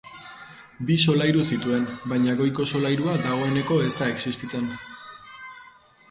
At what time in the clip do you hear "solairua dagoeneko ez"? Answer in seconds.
2.71-3.91